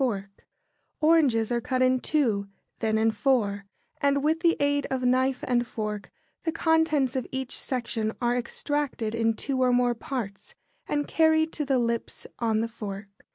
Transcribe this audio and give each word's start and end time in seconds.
]Oranges 0.99 1.51
are 1.51 1.61
cut 1.61 1.83
in 1.83 1.99
two, 1.99 2.47
then 2.79 2.97
in 2.97 3.11
four, 3.11 3.67
and 4.01 4.23
with 4.23 4.39
the 4.39 4.57
aid 4.59 4.87
of 4.89 5.03
knife 5.03 5.43
and 5.47 5.67
fork 5.67 6.09
the 6.41 6.51
contents 6.51 7.15
of 7.15 7.27
each 7.31 7.55
section 7.55 8.11
are 8.19 8.35
extracted 8.35 9.13
in 9.13 9.35
two 9.35 9.61
or 9.61 9.71
more 9.71 9.93
parts, 9.93 10.55
and 10.87 11.07
carried 11.07 11.53
to 11.53 11.65
the 11.65 11.77
lips 11.77 12.25
on 12.39 12.61
the 12.61 12.67
fork. 12.67 13.09